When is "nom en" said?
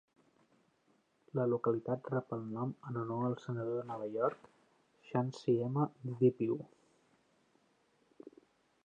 2.55-2.97